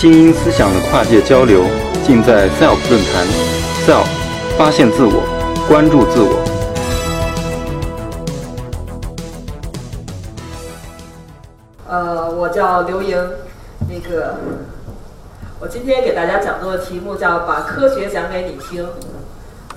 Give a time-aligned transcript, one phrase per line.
[0.00, 1.62] 精英思想的跨界交流，
[2.06, 3.26] 尽在 SELF 论坛。
[3.84, 4.06] SELF，
[4.56, 5.22] 发现自我，
[5.68, 6.42] 关注自我。
[11.86, 13.14] 呃，我叫刘莹，
[13.90, 14.36] 那个，
[15.60, 18.88] 我今天给大家讲座的题目叫“把科学讲给你听”。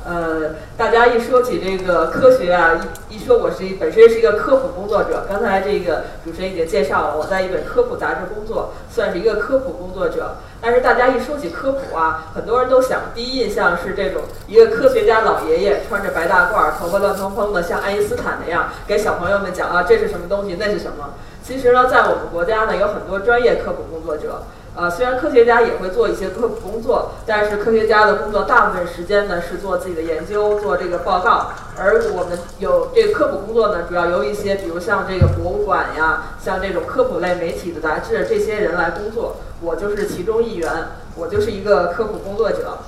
[0.05, 2.79] 呃，大家一说起这个科学啊，
[3.09, 5.25] 一一说我是一本身是一个科普工作者。
[5.29, 10.35] 刚才这个主持人已经介绍了，我在一本科普杂志工作，算是一个科普工作者。
[10.59, 21.13] 但是大家一说起科普啊，很多人都想第一印象是这种一个科学家老爷爷穿着白大褂，头发乱蓬蓬的，像爱因斯坦那样给小朋友们讲啊这是什么东西，那是什么。
[21.41, 24.43] 其实呢，在我们国家呢，有很多专业科普工作者。
[24.75, 31.51] 呃，虽然科学家也会做一些科普工作，但是科学家的工作大部分时间呢是做自己的研究，做这个报告。
[31.77, 39.35] 而我们有这个科普工作呢，主要由一些，比如像这个博物馆呀，像这种科普类媒体的杂志这些人来工作。
[39.61, 40.71] 我就是其中一员，
[41.15, 42.79] 我就是一个科普工作者。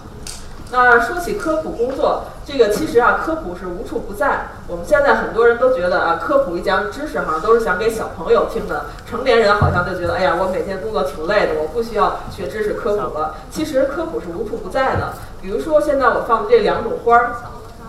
[0.72, 4.48] 那说起科普工作，这个其实啊，科普是无处不在。
[4.68, 8.86] 我们现在很多人都觉得啊，科普一讲知识，好像都是想给小朋友听的。
[9.08, 13.36] 成年人好像就觉得，哎呀，我每天工作挺累的，我不需要学知识科普了。
[13.52, 15.14] 其实科普是无处不在的。
[15.40, 17.36] 比如说现在我放的这两种花儿，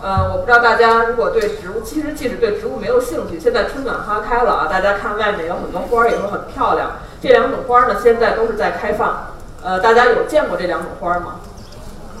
[0.03, 6.91] 呃，我不知道大家如果对植物，其实即使对植物没有兴趣，现在春暖花开了啊，大家看外面有很多花儿也都很漂亮。
[7.19, 9.33] 这两种花儿呢，现在都是在开放。
[9.63, 11.37] 呃，大家有见过这两种花儿吗？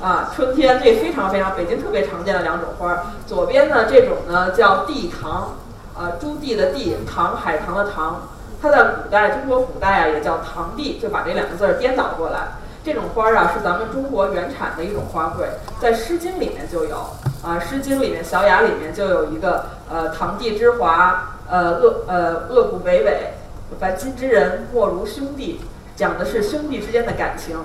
[0.01, 3.03] 啊，春天这非常非常北京特别常见的两种花儿。
[3.25, 5.55] 左边呢，这种呢叫地堂，
[5.95, 8.21] 啊，朱棣的地，唐海棠的棠。
[8.61, 12.39] 它在古代，中国古代啊也叫堂地，就把这两个字儿颠倒过来。
[12.83, 15.45] 这种花儿啊是咱们中国原产的一种花卉，
[15.79, 16.95] 在《诗经》里面就有。
[17.43, 23.33] 啊，《诗经》里面《小雅》里面就有一个呃，堂棣之华，呃，恶呃恶骨伟伟，
[23.79, 25.61] 凡今之人莫如兄弟，
[25.95, 27.57] 讲的是兄弟之间的感情。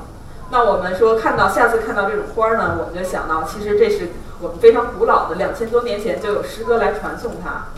[0.53, 7.68] 那我们说看到下次看到这种花儿呢，我们就想到，其实这是我们非常古老的，两千多年前就有诗歌来传颂它。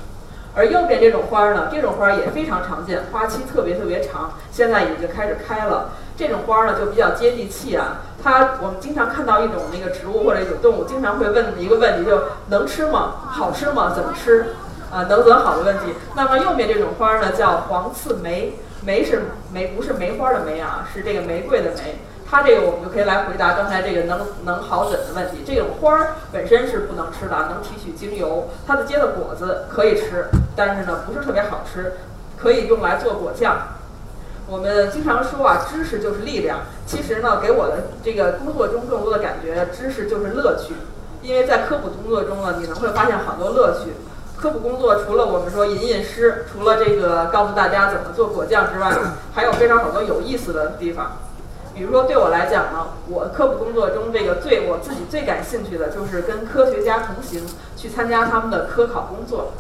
[0.57, 5.91] 而右边这种花儿呢，这种花儿也非常常见，花期特别特别长，现在已经开始开了。
[6.17, 8.03] 这种花儿呢就比较接地气啊。
[8.21, 13.15] 它我们经常看到一种那个植物或者一种动物，经常会问一个问题，就能吃吗？
[13.31, 13.93] 好吃吗？
[13.95, 14.47] 怎么吃？
[14.93, 15.95] 啊，能怎好的问题。
[16.17, 22.01] 那么右边这种花儿呢，叫黄刺梅，梅是梅，不是梅花的梅啊，是这个玫瑰的玫。
[22.35, 25.45] 它这个我们就可以来回答刚才这个能能好怎的问题。
[25.47, 28.51] 这种花儿本身是不能吃的，能提取精油。
[28.67, 31.93] 它的结的果子可以吃，但是呢不是特别好吃，
[32.37, 33.57] 可以用来做果酱。
[34.49, 36.63] 我们经常说啊，知识就是力量。
[36.85, 40.75] 其实呢，给我的这个工作中更多的感觉，知识就是乐趣。
[41.23, 43.93] 因为在科普工作中呢，你能会发现好多乐趣。
[44.37, 48.93] 科普工作除了我们说吟吟诗，除了这个告诉大家怎么做果酱之外，
[49.33, 51.13] 还有非常好多有意思的地方。
[51.75, 57.45] 比如说，对我来讲呢，我科普工作中这个最我自己最感兴趣的就是跟科学家同行，
[57.77, 59.53] 去参加他们的科考工作。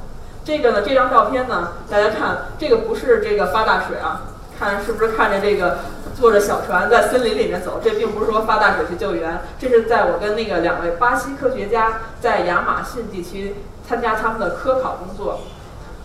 [0.44, 4.22] 这个呢，这张照片呢，大家看，这个不是这个发大水啊，
[4.58, 5.78] 看是不是看着这个
[6.14, 7.80] 坐着小船在森林里面走？
[7.82, 13.56] 这并不是说发大水去救援，这是在我跟那个两位巴西科学家在亚马逊地区
[13.88, 15.40] 参加他们的科考工作。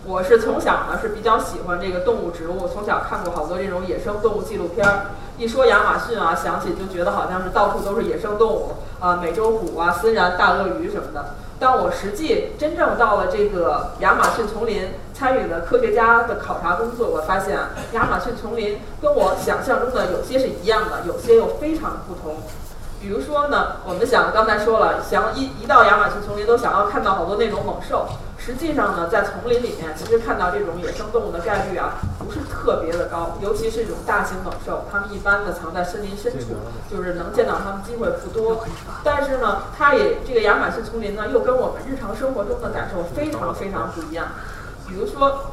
[0.06, 5.06] 我是从小呢是比较喜欢这个动物植物，从小看过好多这种野生动物纪录片儿。
[5.40, 11.34] 一说亚马逊啊，想起就觉得好像是到处都是野生动物啊，美洲虎啊、森蚺、大鳄鱼什么的。
[11.58, 17.56] 但我实际真正到了这个亚马逊丛林，参与了科学家的考察工作，我发现
[17.92, 22.36] 亚马逊丛林跟我想象中的有些是一样的，有些又非常不同。
[23.00, 28.06] 比如说呢，我们想刚才说了，想一一到亚马逊丛林都想要看到好多那种猛兽。
[28.44, 33.36] 实际上呢，在丛林里面，其实看到这种野生动物的概率啊，不是特别的高。
[33.42, 36.56] 尤其是这种大型猛兽，它们一般的藏在森林深处，
[36.90, 38.64] 就是能见到它们机会不多。
[39.04, 44.28] 但是呢，它也这个亚马逊丛林呢，又跟我们日常生活中的感受非常非常不一样。
[44.88, 45.52] 比如说。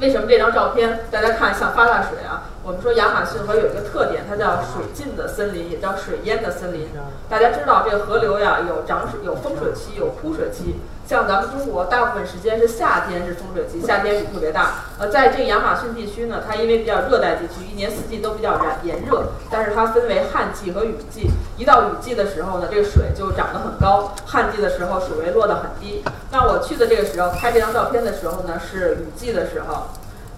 [0.00, 2.44] 为什么这张照片大家看像发大水啊？
[2.62, 6.88] 我们说亚马逊河有一个特点，它叫水浸的森林，也叫水淹的森林。
[7.28, 10.76] 大家知道这个河流呀，有涨水、有丰水期、有枯水期。
[11.10, 14.74] 像咱们中国，大部分时间是夏天是丰水期，夏天雨特别大。
[14.96, 18.52] 呃，在这个亚马逊地区呢，它因为比较热带地区，一年四季都比较
[18.84, 21.28] 炎炎热，但是它分为旱季和雨季。
[21.56, 26.04] 一到雨季的时候呢，这个水就涨得很高；旱季的时候，水位落得很低。
[26.30, 29.88] 那我去的这个时候拍这张照片的时候呢，是雨季的时候。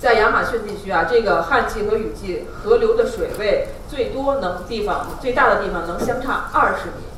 [0.01, 7.12] 在亚马逊地区啊，这个旱季和雨季河流的水位最多能地方最大的地方能相差二十米。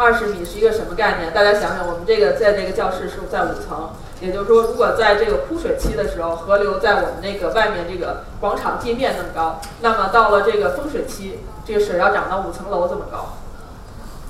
[0.00, 1.30] 二十米是一个什么概念？
[1.30, 3.90] 大家想想，我们这个在这个教室是在五层，
[4.22, 13.36] 也就是说，如果在这个枯水期的时候，河流在我们那个外面这个广场地面那么高，那么到了这个丰水期，这个水要涨到五层楼这么高。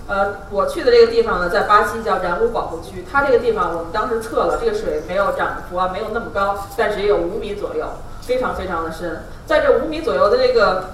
[0.09, 7.87] 呃，我去的这个地方呢，在巴西叫然乌保护区，它这个地方我们当时测了，这个水没有涨幅啊，没有那么高，但是也有五米左右，
[8.23, 9.23] 非常非常的深。
[9.47, 10.91] 在这五米左右的这个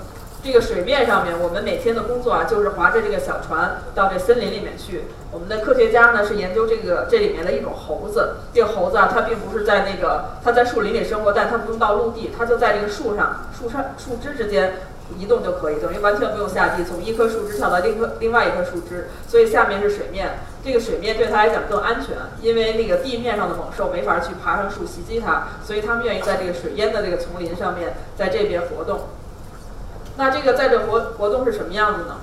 [0.47, 5.03] 这个水面上面，我们每天的工作啊，就是划着这个小船到这森林里面去。
[5.33, 14.75] 我们的科学家呢是研究这个这里面的一种猴子，这个猴子啊，它并不是在那个它在树林里生活，但它不用到陆地，它就在这个树上树上树枝之间。
[15.21, 20.39] 移动就可以，等于完全不用下地，从一棵树枝跳到另棵另外一棵树枝，所以下面是水面。
[20.65, 29.03] 这个水面对它来讲更安全，因为那个地面上的猛兽没法去爬上树袭击它，所以他们愿意在这个水淹的这个丛林上面，在这边活动。
[30.17, 32.17] 那这个在这活活动是什么样子呢？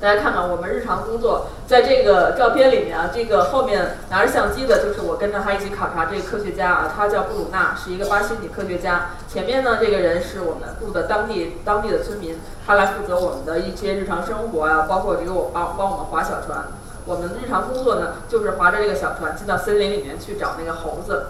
[0.00, 9.10] 大家看看我们日常工作，在这个照片里面啊，这个后面拿着相机的就是我跟着他一起考察这个科学家啊，他叫布鲁纳，是一个巴西女科学家。
[9.28, 16.64] 前面呢，这个人是我们雇的当地当地的村民，他来负责我们的一些日常生活啊，包括这个我帮帮我们划小船。
[17.04, 21.26] 我们日常工作呢，就是划着这个小船进到森林里面去找那个猴子。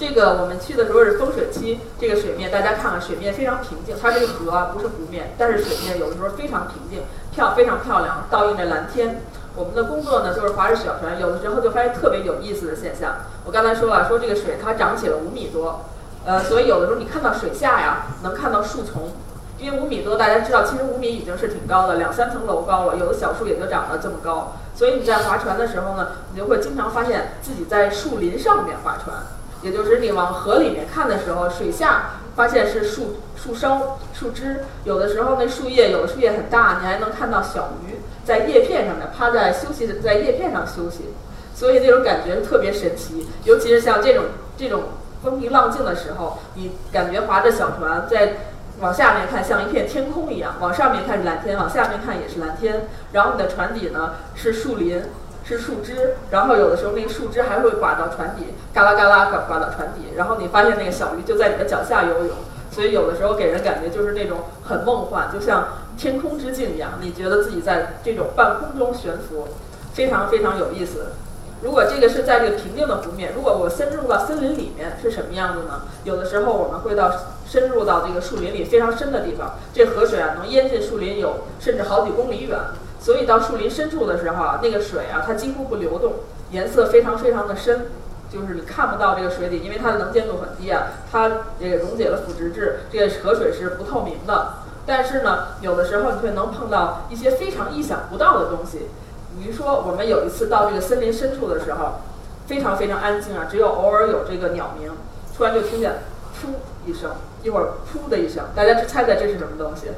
[0.00, 3.94] 这个我们去的时候是丰水期，这个水面大家看看，水面非常平静。
[4.00, 9.20] 它这个河不是湖面，但是水面有的时候非常平静，漂非常漂亮，倒映着蓝天。
[9.54, 13.16] 我们的工作呢就是划着小船，有的时候就发现特别有意思的现象。
[13.44, 15.84] 我刚才说了，说这个水它涨起了五米多，
[16.24, 19.12] 呃，所以有的时候你看到水下呀，能看到树丛，
[19.58, 24.56] 因为五米多，大家知道其实五米已经是挺高的，两三层楼高了，有的小树也就长得这么高。
[24.74, 29.14] 所以你在划船的时候呢，你就会经常发现自己在树林上面划船。
[29.62, 41.10] 也就是你往河里面看的时候，水下发现是树树梢、树枝，有的时候那树叶有的树叶很大，你还能看到小鱼在叶片上面趴在休息，在叶片上休息，
[41.54, 43.26] 所以那种感觉特别神奇。
[43.44, 44.24] 尤其是像这种
[44.56, 44.84] 这种
[45.22, 48.34] 风平浪静的时候，你感觉划着小船在
[48.80, 55.02] 往下面看像一片天空一样，往上面看是蓝天，往下面看也是蓝天，然后你的船底呢是树林。
[55.50, 62.36] 是树枝，然后有的时候那个树枝还会刮到船底，嘎啦嘎啦刮刮到船底，然后你发现那个小鱼就在你的脚下游泳，
[62.70, 65.66] 所以有的时候给人感觉就是那种很梦幻，就像
[65.98, 69.48] 天空之境一样，你觉得自己在这种半空中悬浮，
[69.92, 71.06] 非常非常有意思。
[71.62, 75.82] 如果这个是在这个平静的湖面，如果我深入到森林里面是什么样子呢？
[76.04, 77.12] 有的时候我们会到
[77.44, 82.56] 深入到这个树林里非常深的地方，这河水啊能淹进树林有甚至好几公里远。
[83.00, 86.12] 所以到树林深处的时候啊，那个水啊，它几乎不流动，
[86.50, 87.86] 颜色非常非常的深，
[88.30, 94.54] 就是你看不到这个水底，因为它的能见度很低啊，它也溶解了腐殖质，这个河水是不透明的。
[94.86, 98.88] 但是呢，有的时候你会能碰到一些非常意想不到的东西，
[99.38, 102.00] 比如说我们有一次到这个森林深处的时候，
[102.46, 104.90] 非常非常安静啊，只有偶尔有这个鸟鸣，
[105.36, 106.02] 突然就听见
[106.34, 106.48] 噗
[106.84, 107.12] 一声，
[107.42, 109.88] 一会儿噗的一声，大家猜猜这是什么东西？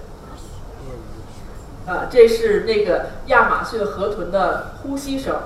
[1.86, 5.36] 呃，这是那个亚马逊河豚的呼吸声。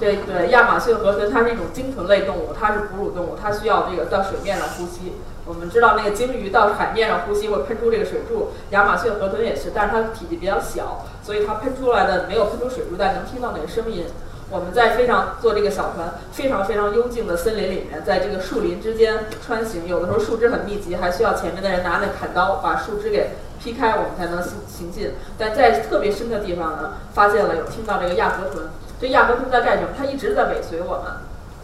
[0.00, 5.12] 对对，亚马逊河豚它是一种鲸豚类动物，它是哺乳动物，它需要这个到水面上呼吸。
[5.44, 14.06] 我们知道那个鲸鱼到海面上呼吸会喷出这个水柱，亚马逊河豚也是，但是它体积比较小，所以它喷出来的没有喷出水柱，但能听到那个声音。
[14.52, 23.30] 我们在非常坐这个小船，非常非常幽静的森林里面，在这个树林之间穿行，有的时候树枝很密集，还需要前面的人拿那砍刀把树枝给。
[23.62, 28.64] 劈开我们才能行行进，但在特别深的地方呢，发现了有听到这个亚河豚。
[29.00, 29.90] 这亚河豚在干什么？
[29.96, 31.12] 它一直在尾随我们，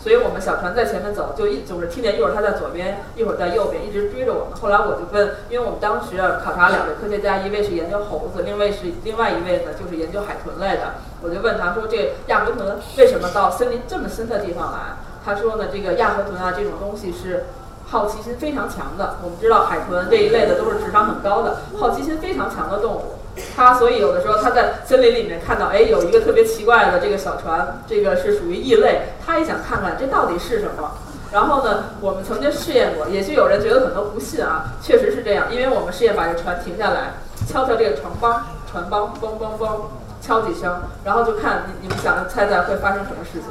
[0.08, 4.58] 所以我们小船在前面走，就一总是听见一会儿它在左边，一会儿在右边，一直追着我们。
[4.58, 10.94] 后来我就问，因为我们当时考察两位科学家，一位是研究猴子，另外是另外一位呢就是研究海豚类的。
[11.20, 14.96] 我就问他说，这亚河豚为什么到森林这么深的地方来？
[15.26, 17.44] 他说呢，这个亚河豚啊，这种东西是。
[17.90, 23.14] 好奇心非常强的，我们知道海豚这一类的都是智商很高的，好奇心非常强的动物。
[23.56, 30.90] 它所以有的时候它在森林里面看到，哎，有一个特别奇怪的这个小船，这个是属于异类，它也想看看这到底是什么。
[31.30, 37.14] 然后呢，我们曾经试验过，也许有人觉得可能不信啊，确实是这样，因为我们试验把这船停下来，
[37.46, 39.80] 敲敲这个船帮，船帮，嘣嘣嘣，
[40.22, 43.50] 敲几声，然后就看你你们想猜猜会发生什么事情。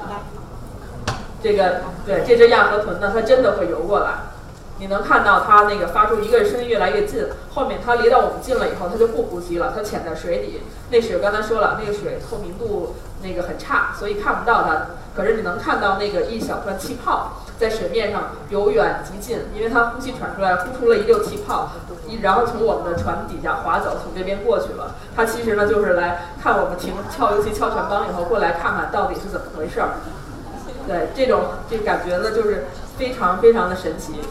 [1.43, 4.09] 这个对这只亚河豚呢，它真的会游过来。
[4.79, 10.61] 你能看到它那个发出一个声音越来越近，后面它离到我们近了以后，它就不呼吸了，它潜在水底。
[10.89, 14.87] 那水刚才说了，那个水透明度那个很差，所以看不到它。
[15.15, 21.71] 可是你能看到那个一小串气泡在水面上由远及近，因为它呼吸喘出来，呼出了一溜气泡，
[22.07, 24.93] 一然后从我们的船底下划走，从这边过去了。
[25.15, 29.89] 它其实呢就是来看我们停，敲尤其敲船帮以后过来看看到底是怎么回事儿。
[30.87, 34.21] 对，这种这感觉呢，就是非常非常的神奇。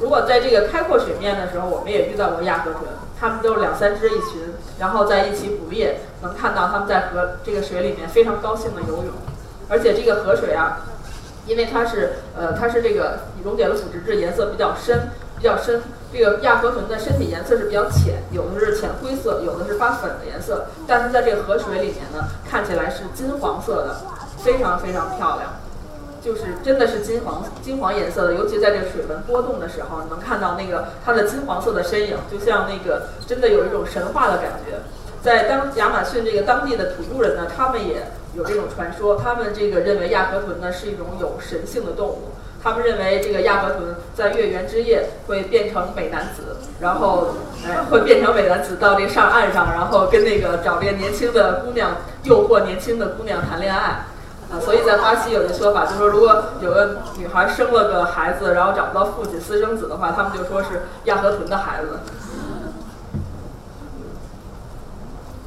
[0.00, 2.80] 如果在这个开阔水面的时候，我们也遇到过亚河豚，
[3.20, 9.12] 它们都是两三只一群，然后在一起捕猎，能看到它们在河这个水里面非常高兴的游泳，
[9.68, 10.80] 而且这个河水啊，
[11.46, 15.82] 因为它是呃它是这个溶解了腐殖质，颜色比较深比较深。
[16.12, 23.96] 这个亚河豚的身体颜色是比较浅，有的是浅灰色，有的是发粉的颜色，但是在这个河水里面呢，看起来是金黄色的，
[24.38, 25.52] 非常非常漂亮。
[26.24, 34.78] 就是真的是金黄金黄颜色的，尤其在这个水纹波动的时候，能看到那个它的金黄色的身影，就像那个真的有一种神话的感觉。
[35.22, 47.34] 在当亚马逊这个当地的土著人呢，他们也有这种传说，他们这个认为亚河豚呢是一种有神性的动物，他们认为这个亚河豚在月圆之夜会变成美男子，然后
[47.66, 54.06] 哎会变成美男子到这个上岸上，然后跟那个找这个年轻的姑娘，诱惑年轻的姑娘谈恋爱。
[54.60, 61.98] 所以在巴西有一个说法，就是说如果有个女孩生了个孩子，然后找不到父亲私生子的话，他们就说是亚河豚的孩子。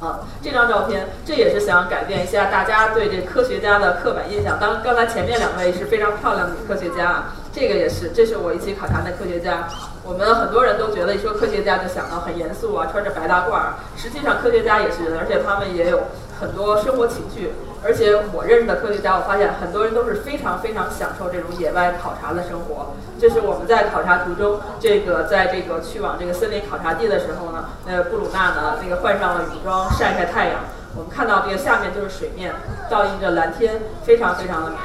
[0.00, 4.56] 啊，这张照片，这也是想改变一下大家对这科学家的刻板印象。
[4.60, 9.68] 当刚才前面两位是非常漂亮的女科学家，这个也是，这是我一起考察的科学家。
[10.04, 13.74] 我们很多人都觉得一说科学家就想到很严肃啊，穿着白大褂儿。
[13.96, 16.02] 实际上科学家也是人，而且他们也有
[16.40, 17.52] 很多生活情趣。
[17.84, 22.94] 而且我认识的科学家，我发现很多人都是非常非常享受这种野外考察的生活。
[23.20, 30.60] 这是我们在考察途中，这个在这个去往这个森林考察地的时候呢，呃，布鲁纳呢那个换上了雨装晒晒太阳。
[30.96, 32.52] 我们看到这个下面就是水面，
[32.90, 34.76] 倒映着蓝天，非常非常的美。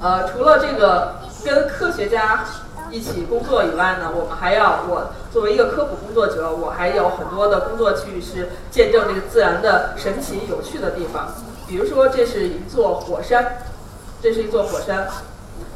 [0.00, 2.44] 呃，除了这个跟科学家。
[2.90, 11.28] 一起工作以外呢，我们还要我作为一个科普工作者，我还有很多的工作去是见证这个自然的神奇有趣的地方。
[11.68, 13.58] 比如说，这是一座火山，
[14.20, 15.08] 这是一座火山，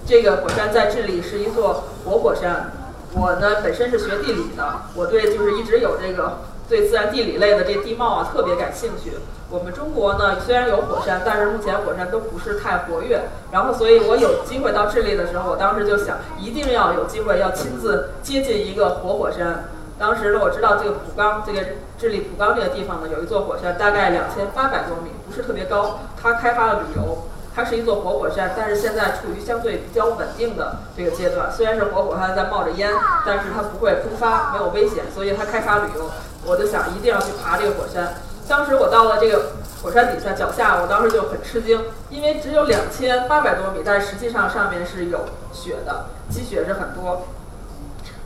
[0.06, 2.72] 这个火山在智利是一座活火山。
[3.12, 9.12] 我呢本身是学地理的，我对就是一直有这个对自然地理类的这地貌啊特别感兴趣。
[9.50, 13.20] 我们中国呢，虽然有火山，但是目前火山都不是太活跃。
[13.52, 19.64] 然后，所以我有机会到智利的时候，我当时就想，一定要有机会要亲自接近一个活火山。
[19.96, 21.60] 当时呢，我知道这个普冈，这个
[21.96, 26.00] 智利普冈这个地方呢，有一座火山，大概两千八百多米，不是特别高。
[26.20, 27.18] 它开发了旅游，
[27.54, 31.52] 它是一座活火山，但是现在处于相对比较稳定的这个阶段。
[31.52, 32.90] 虽然是活火山在冒着烟，
[33.24, 36.10] 但是它不会喷发，没有危险，所以它开发旅游。
[36.46, 38.14] 我就想一定要去爬这个火山。
[38.48, 41.80] 当时我到了这个火山底下脚下，我当时就很吃惊，
[42.10, 45.20] 因为只有两千八百多米，但实际上上面是有
[45.52, 47.26] 雪的，积雪是很多。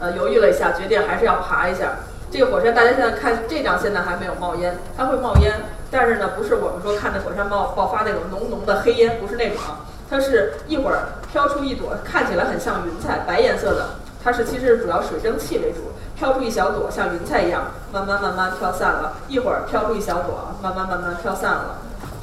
[0.00, 1.98] 呃，犹豫了一下，决定还是要爬一下
[2.30, 2.74] 这个火山。
[2.74, 5.52] 大家现在看这张，现在还没有冒烟，它会冒烟，
[5.90, 9.80] 但是呢，不是我们说看那火山爆爆发那种浓浓的黑烟，不是那种啊，
[10.10, 13.90] 它是一会儿飘出一朵，看起来很像云彩，白颜色的，
[14.22, 15.78] 它是其实主要水蒸气为主。
[16.16, 19.12] 飘出一小朵，像云彩一样，慢慢慢慢飘散了。
[19.28, 21.76] 一会儿飘出一小朵，慢慢慢慢飘散了，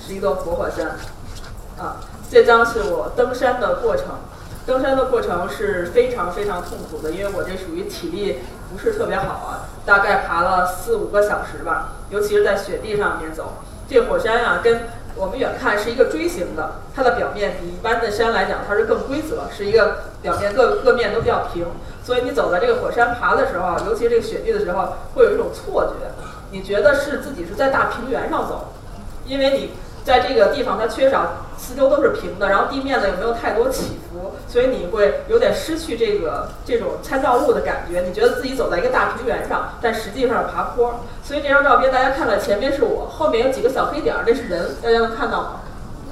[0.05, 0.87] 是一座活火山。
[1.79, 1.95] 啊，
[2.29, 4.05] 这张是我登山的过程。
[4.65, 8.39] 登山的过程是非常非常痛苦的，因为我这属于体力
[8.71, 13.53] 不是特别好啊，大概爬了四五个小时吧，尤其是在雪地上面走。
[13.87, 21.67] 这火山啊，跟我们远看是一个锥形的，它的表面比一般的山来讲，它是更规则，是一个表面各各面都比较平。
[22.03, 26.09] 所以你走在这个火山爬的时候，尤其这个雪地的时候，会有一种错觉，
[26.49, 28.73] 你觉得是自己是在大平原上走，
[29.25, 29.71] 因为你
[30.03, 33.99] 在这个地方它缺少四周都是平的，然后地面呢也没有太多起
[34.47, 41.01] 所以你会有点失去这个这种参照物的感觉，你觉得自己走在一个大平原上，但实际上是爬坡。
[41.23, 45.59] 所以这张照片大家看到前面是我，后面有几个小黑点儿，那是人，大家能看到吗？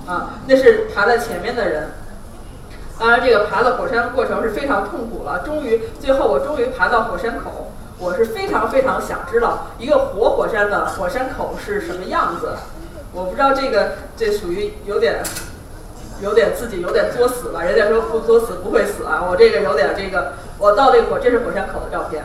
[0.07, 1.91] 啊，那是爬在前面的人。
[2.99, 5.39] 当然，这个爬到火山的过程是非常痛苦了。
[5.45, 7.71] 终于，最后我终于爬到火山口。
[7.99, 12.53] 我是非常非常想知道一个活火山的火山口是什么样子。
[13.13, 15.23] 我不知道这个，这属于有点，
[16.23, 17.63] 有点自己有点作死了。
[17.63, 20.33] 人家说不作死不会死啊，我这个有点这个。
[20.57, 22.23] 我到这个火，这是火山口的照片，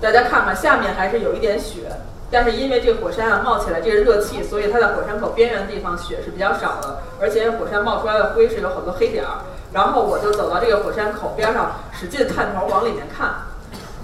[0.00, 1.92] 大家看看，下面还是有一点雪，
[2.28, 9.30] 但是因为这个火山啊冒起来这个热气，所以它在火山口边缘的地方雪是比较少的，而且火山冒出来的灰是有很多黑点儿。
[9.72, 13.30] 然后我就走到这个火山口边上，使劲探头往里面看。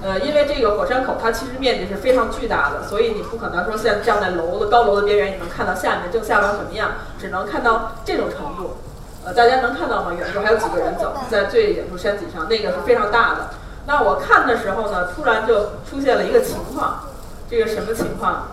[0.02, 8.76] 呃，因为这个火山口它其实面积是非常巨大的，所以你不可能说像站在楼的高楼的边缘，你能看到下面正下方什么样，只能看到这种程度。
[9.24, 10.12] 呃，大家能看到吗？
[10.12, 13.50] 远处还有几个人走在最远处山脊上，那个是非常大的。
[13.86, 17.04] 那我看的时候呢，突然就出现了一个情况，
[17.48, 18.48] 这个什么情况？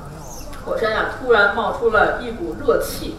[0.66, 3.18] 火山呀，突然冒出了一股热气，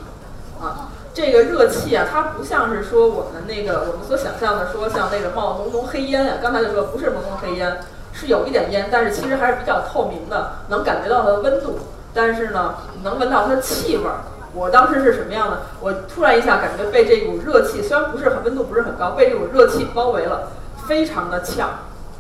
[0.61, 0.89] 啊。
[1.15, 7.81] 这个热气啊，它不像是说我们那个我们所想象的说像那个冒浓浓黑烟啊，刚才就说不是浓浓黑烟，
[8.15, 11.79] 是有一点烟，但是其实还是比较透明的，能感觉到它的温度，
[12.15, 14.21] 但是呢，能闻到它的气味儿。
[14.55, 15.63] 我当时是什么样的？
[15.81, 20.49] 我突然一下感觉被这股热气，虽然不是很温度不是很高，被这股热气包围了，
[20.87, 21.71] 非常的呛。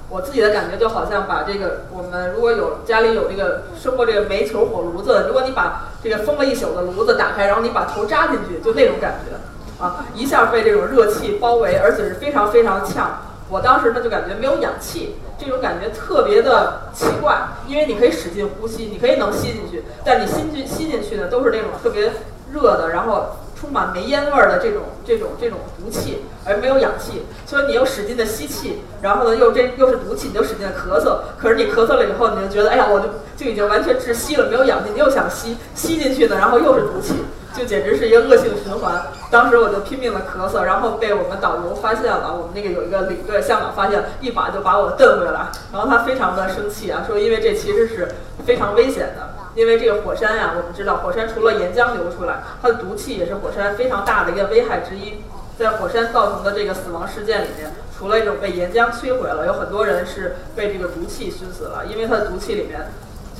[0.08, 13.20] 我自己的感觉就好像把这个我们如果有家里有这个生过这个煤球火炉子，如果你把这个封了一宿的炉子打开，然后你把头扎进去，就那种感觉啊，一下被这种热气包围，而且是非常非常呛。
[13.52, 17.36] 我当时呢就感觉没有氧气，这种感觉特别的奇怪，
[17.68, 22.12] 因为你可以使劲呼吸，你可以能吸进去，但你吸进吸进去的都是那种特别
[22.50, 33.06] 热的，然后充满煤烟味儿的这种这种这种毒气，而没有氧气，所以你又使劲的吸气，然后呢又这又是毒气，你就使劲的咳嗽，可是你咳嗽了以后，你就觉得哎呀，我就
[33.36, 37.16] 就已经完全窒息了，没有氧气，你又想吸吸进去呢，然后又是毒气。
[37.56, 39.02] 就简直是一个恶性循环。
[39.30, 42.34] 当时我就拼命的咳嗽，然后被我们导游发现了。
[42.34, 45.48] 我们那个有一个领队香港发现，一把就把我瞪回来。
[45.72, 48.08] 然后他非常的生气啊，说因为这其实是
[48.44, 55.22] 非常危险的，因为这个火山呀，我们知道火山除了岩浆流出来，它的毒气也是火山非常大的一个危害之一。
[55.58, 62.80] 在火山造成的这个死亡事件里面，除了一种被岩浆摧毁了，有很多人是被这个毒气熏死了，因为它的毒气里面。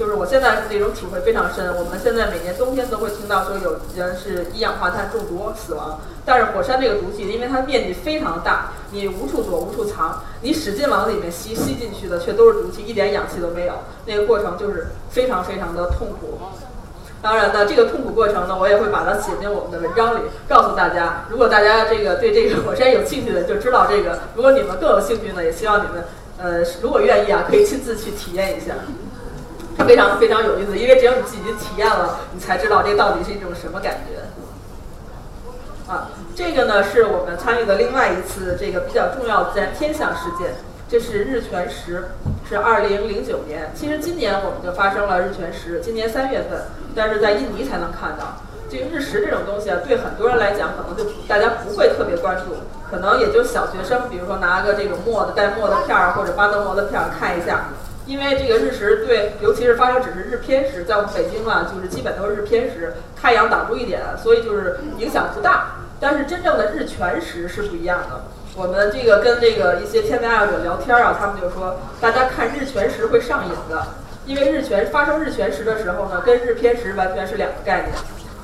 [0.03, 1.77] 就是我现在那种体会非常深。
[1.77, 13.75] 我们现在每年冬天都会听到说有人是一氧化碳中毒死亡，但是火山这个毒气，因为它面积非常大，你无处躲无处藏，你使劲往里面吸，吸进去的却都是毒气，一点氧气都没有。
[14.05, 16.37] 那个过程就是非常非常的痛苦。
[17.23, 20.19] 当然呢，这个痛苦过程呢，我也会把它写进我们的文章里，
[20.49, 21.27] 告诉大家。
[21.31, 26.05] 如果大家这个对这个火山有兴趣的，就知道这个；如果你们更有兴趣呢，也希望你们，
[26.39, 28.75] 呃，如果愿意啊，可以亲自去体验一下。
[29.87, 34.23] 非常非常有意思，因为只有你自己体验了，你才知道这到底是一种什么感觉。
[35.91, 40.55] 啊，这个呢是我们参与的另外一次这个比较重要的自然天象事件，
[40.89, 42.11] 这是日全食，
[42.49, 43.71] 是二零零九年。
[43.75, 46.63] 其实今年我们就发生了日全食，今年三月份，
[46.95, 48.37] 但是在印尼才能看到。
[48.71, 52.55] 这个日食这种东西啊，对很多人来讲，可能就大家不会特别关注，
[52.91, 57.67] 可能也就小学生，比如说拿个这种墨的带墨的片儿或者巴德膜的片儿看一下。
[58.05, 65.77] 因为这个日食对，尤其是发生只是日偏食，在我们北京啊，就是基本都是日偏食，太阳挡住一点，所以就是影响不大。
[66.01, 68.23] 但是真正的日全食是不一样的。
[68.57, 73.87] 我们这个跟这个一些天文爱好者聊天啊，他们就说，大家看日全食会上瘾的，
[74.27, 77.93] 因为日全发生日全食的时候呢，跟日偏食完全是两个概念。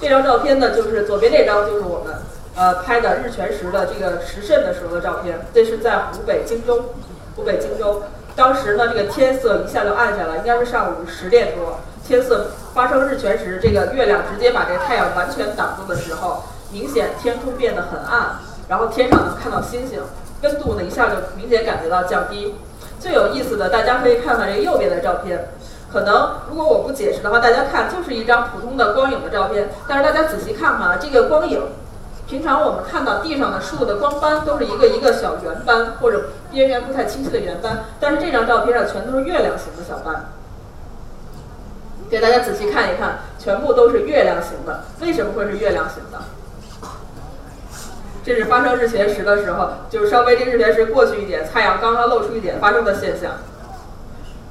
[0.00, 2.14] 这张照片呢，就是左边这张就是我们
[2.54, 6.94] 呃拍的日全食的这个食甚的时候的照片，这是在湖北荆州，
[7.34, 8.04] 湖北荆州。
[8.38, 18.36] 当时呢，这个天色一下就暗下来，应该是上午十点多，天色发生日全食，这个月亮直接把这个太阳完全挡住的时候，明显天空变得很暗，
[18.68, 20.00] 然后天上能看到星星，
[20.42, 22.54] 温度呢一下就明显感觉到降低。
[23.00, 25.48] 最有意思的，大家可以看看这个右边的照片，
[25.92, 31.60] 可能如果我不解释的话，大家看就是一张普通的光影的照片，但是大家仔细看看啊，这个光影。
[32.28, 40.26] 平常我们看到地上的树的光斑都是一个一个小圆斑或者边缘不太清晰的圆斑，但是这张照片上全都是月亮形的小斑。
[42.10, 44.84] 给大家仔细看一看，全部都是月亮形的。
[45.00, 46.18] 为什么会是月亮形的？
[48.22, 53.32] 这是发生日全食的时候，就是稍微这日全食过去一点，太阳刚刚露出一点发生的现象。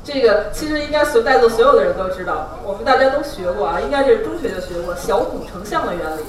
[0.03, 6.21] 这个其实应该所在座所有的人都知道，我们大家都学过啊，应该是中学就学过小孔成像的原理。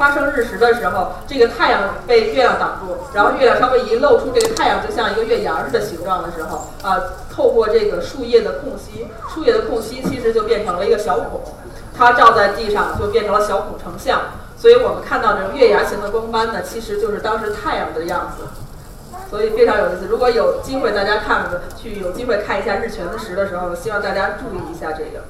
[0.00, 6.96] 发生日食的时候，这个太阳被月亮挡住，然后月亮稍微一露出这个太阳，就像一个月牙似的形状的时候，啊，
[7.30, 11.42] 透过这个树叶的空隙，树叶的空隙其实就变成了一个小孔，
[11.94, 14.22] 它照在地上就变成了小孔成像，
[14.56, 18.44] 所以我们看到这种月牙形的光斑呢，其实就是当时太阳的样子，
[19.28, 20.06] 所以非常有意思。
[20.08, 21.44] 如果有机会大家看
[21.76, 25.22] 去有机会看一下日全食的时候，希望大家注意一下这个。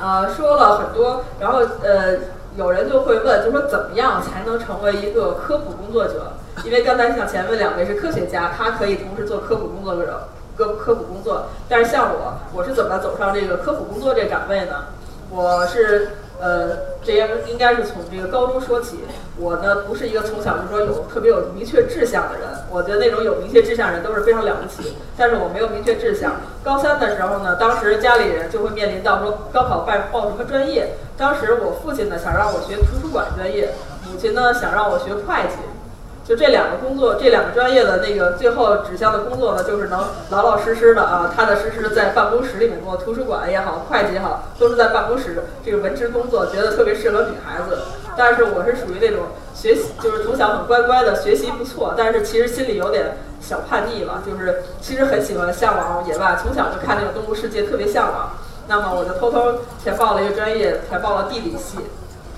[0.00, 2.16] 呃，说了很多，然后呃，
[2.56, 6.32] 有人就会问，就说怎么样才能成为一个科普工作者？
[6.64, 11.46] 因为刚才像前面两位是科学家，他可以同时做科普工作者，科科普工作。
[11.68, 14.84] 但是像我，我是怎么走上这个科普工作这岗位呢？
[15.30, 16.08] 我是。
[16.40, 18.98] 呃，这应应该是从这个高中说起。
[19.36, 22.48] 我呢，不是一个从小就说有特别有明确志向的人。
[22.70, 24.96] 我觉得那种有明确志向的人都是非常了不起。
[25.16, 26.32] 但是我没有明确志向。
[26.62, 30.94] 高三的时候呢，当时家里人就会面临到说高考报报什么专业。
[31.16, 33.70] 当时我父亲呢想让我学图书馆专业，
[34.04, 35.56] 母亲呢想让我学会计。
[36.26, 47.78] 就这两个工作，这两个专业的那个最后指向的工作呢，就是能老老实实的啊，踏踏实实在办公室里面做，图书馆也好，会计也好，都是在办公室这个文职工作，觉得特别适合女孩子。
[48.16, 58.30] 但是我是属于那种学习，就是从小很乖乖的，学习不错，但是其实心里有点小叛逆吧，就是其实很喜欢向往野外，从小就看那个动物世界，特别向往。
[58.66, 61.76] 那么我就偷偷填报了一个专业，填报了地理系。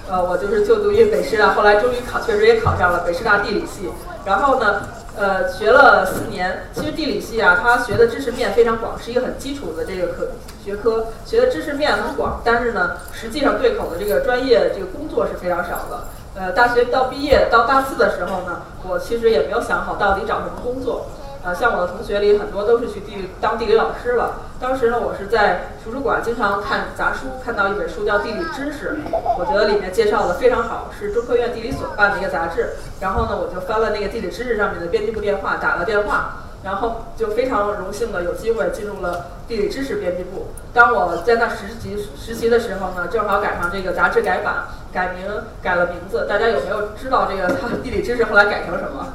[0.09, 3.91] 呃，我就是就读于北师大，后来终于考，确实也考上了北师大地理系。
[4.25, 4.83] 然后呢，
[5.17, 6.69] 呃，学了四年。
[6.73, 10.29] 其实地理系啊，它学的知识面非常广，是一个很基础的这个科
[10.65, 12.41] 学科，学的知识面很广。
[12.45, 16.05] 但是呢，实际上对口的这个专业这个工作是非常少的。
[16.35, 21.07] 呃，大学到毕业到大四的时候呢，我其实也没有想好到底找什么工作。
[21.47, 24.35] 呃，像我的同学里很多都是去地理当地理老师了。
[24.59, 28.99] 当时呢，我是在图书馆经常看杂书，看到一本书叫《地理知识》，
[29.39, 32.71] 我觉得里面介绍的非常好，是中科院地理所办的一个杂志。
[32.99, 40.49] 然后呢，我就翻了那个《地理知识》上面的编辑部电话，打了电话，然后就非常荣幸的有机会进入了地理知识编辑部。
[40.75, 45.31] 当我在那实习实习的时候呢，正好赶上这个杂志改版，改名
[45.63, 46.27] 改了名字。
[46.29, 47.49] 大家有没有知道这个
[47.85, 49.07] 《地理知识》后来改成什么？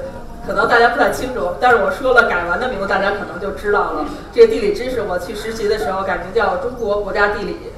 [0.00, 0.02] 对。
[0.44, 4.04] 可能大家不太清楚，但是我说了改完的名字，大家可能就知道了。
[4.32, 7.70] 这个地理知识，我去实习的时候改名叫中国国家地理，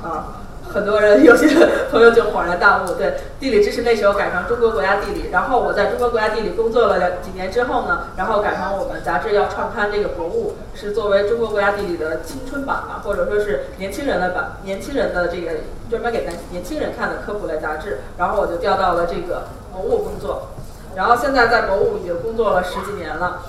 [0.00, 1.48] 啊，很多人有些
[1.90, 5.30] 朋友就恍然大悟，对，地理知识那时候改成中国国家地理。
[5.32, 15.50] 然后我在中国国家地理工作了两几年之后呢，然后改成我们杂志要创刊这个博物，是作为中国国家地理的青春版嘛，或者说是年轻人的版，年轻人的这个
[15.90, 17.98] 专门给咱年轻人看的科普类杂志。
[18.16, 20.50] 然后我就调到了这个博物工作。
[20.98, 23.40] 然后现在在博物已经工作了十几年了，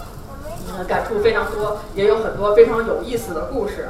[0.67, 3.89] 嗯，感触非常多，也有很多非常有意思的故事。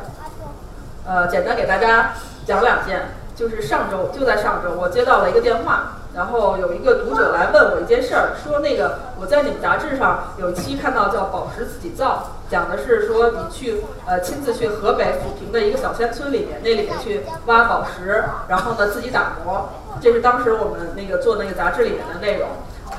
[1.05, 2.13] 呃，简单给大家
[2.45, 19.67] 讲两件，就是上周就在上周，我接到了一个电话，然后有一个读者来问我一件事儿，说那个我在你们杂志上有一期看到叫“宝石自己造”，讲的是说你去呃亲自去河北抚平的一个小山村里面，那里面去挖宝石，然后呢自己打磨，
[19.99, 22.47] 这是当时我们那个做那个杂志里面的内容。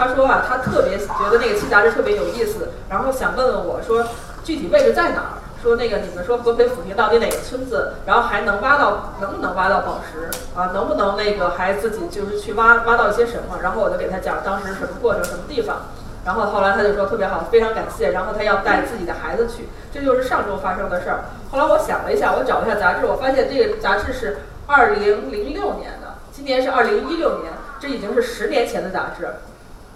[0.01, 4.03] 他说啊，他特别觉得那个期杂志特别有意思，然后想问问我说，
[4.43, 5.37] 具体位置在哪儿？
[5.63, 7.93] 说那个你们说河北抚平到底哪个村子？
[8.07, 10.71] 然后还能挖到，能不能挖到宝石啊？
[10.73, 13.59] 能不能那个还自己就是去挖挖到一些什么？
[13.63, 15.83] 然后我就给他讲当时什么过程，什么地方。
[16.25, 18.13] 然后后来他就说特别好，非常感谢。
[18.13, 21.25] 然后他要带自己的孩子去，这就是上周发生的事儿。
[21.51, 29.29] 后来我想了一下，我找了一下杂志，我发现这个杂志是二零零六年的，今年是二零一六年，这已经是十年前的杂志。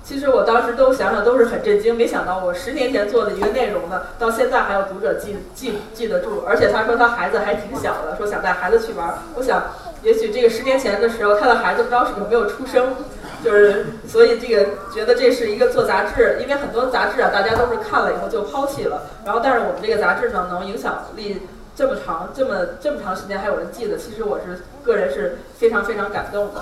[0.05, 9.15] 其实我当时都想想都是很震惊，没想到我十年前做的一个内容呢，到现在还有读者记记记得住，而且他说他孩子还挺小的，说想带孩子去玩。
[9.35, 9.63] 我想，
[10.03, 12.95] 也许这个十年前的时候，他的孩子不知道有没有出生，
[13.43, 21.41] 就是所以这个觉得这是一个做杂志，因为很多杂志啊，大家都是看了以后就抛弃了，然后但是我们这个杂志呢，能影响力
[21.75, 26.61] 这么长，这么这么长时间还有人记得，其实我是个人是非常非常感动的。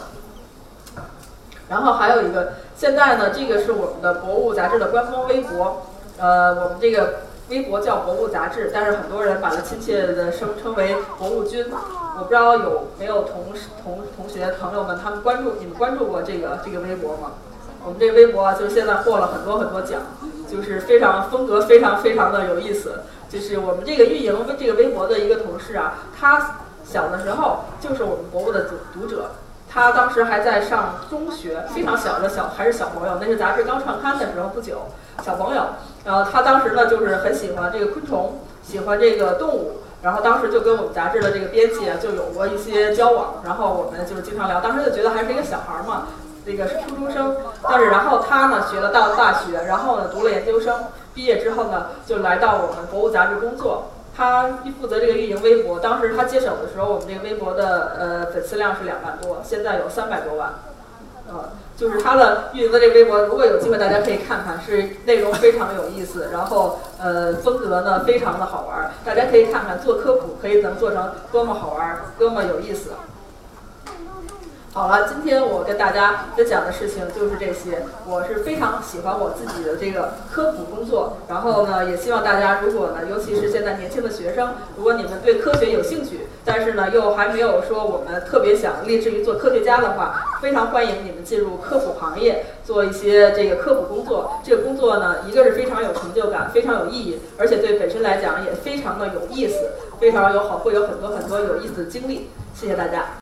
[1.72, 5.86] 然后还有一个，现在呢，这个是我们的博物杂志的官方微博，
[6.18, 11.64] 呃，我们这个微博叫博物杂志，但是很多人把它亲切的声称为博物君。
[12.18, 13.46] 我不知道有没有同
[13.82, 17.32] 同同学朋友们，他们关注你们关注过这个这个微博吗？
[17.82, 20.02] 我们这个微博，就现在获了很多很多奖，
[20.46, 23.00] 就是非常风格非常非常的有意思。
[23.30, 29.30] 就是我们这个运营这个微博的一个同事啊，他小的时候就是我们博物的读读者。
[29.72, 34.82] 他当时还在上中学，非常小的小还是小朋友，那是杂志刚创刊的时候不久，
[35.24, 35.62] 小朋友。
[36.04, 44.60] 然后他当时呢就是很喜欢这个昆虫，喜欢这个动物，然后当时就跟我们杂志的这个编辑啊就有过一些交往，然后我们就是经常聊。
[44.60, 46.08] 当时就觉得还是一个小孩嘛，
[46.44, 53.90] 那个是初中生，但是然后他呢学了到了大学，然后呢读了研究生，毕业之后呢就来到我们博物杂志工作。
[54.22, 54.48] 他
[54.80, 60.54] 负责这个运营微博，当时他接手的时候，我们这个微博的呃粉丝量是两万多，现在有三百多万，
[61.28, 72.90] 呃，就是他的运营的这个微博，如果有机会大家可以看看，是内容非常有意思，然后呃风格呢非常的好玩，大家可以看看做科普可以能做成多么好玩，多么有意思。
[74.74, 77.84] 好了，今天我跟大家分享的事情就是这些。
[78.08, 94.40] 我是非常喜欢我自己的这个科普工作，然后呢，也希望大家如果呢，尤其是现在年轻的学生，如果你们对科学有兴趣，但是呢又还没有说我们特别想立志于做科学家的话，非常欢迎你们进入科普行业，做一些这个科普工作。
[94.42, 102.30] 这个工作呢，一个是非常有成就感，非常有意义，而且对本身来讲也非常的有意思，非常有好，会有很多很多有意思的经历。
[102.54, 103.21] 谢谢大家。